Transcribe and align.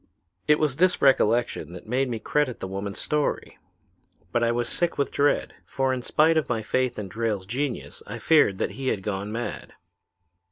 "It 0.47 0.57
was 0.57 0.77
this 0.77 0.99
recollection 0.99 1.73
that 1.73 1.85
made 1.85 2.09
me 2.09 2.17
credit 2.17 2.59
the 2.59 2.67
woman's 2.67 2.97
story. 2.97 3.59
But 4.31 4.43
I 4.43 4.51
was 4.51 4.67
sick 4.67 4.97
with 4.97 5.11
dread, 5.11 5.53
for 5.63 5.93
in 5.93 6.01
spite 6.01 6.37
of 6.37 6.49
my 6.49 6.63
faith 6.63 6.97
in 6.97 7.07
Drayle's 7.07 7.45
genius 7.45 8.01
I 8.07 8.17
feared 8.17 8.59
he 8.59 8.87
had 8.87 9.03
gone 9.03 9.31
mad. 9.31 9.73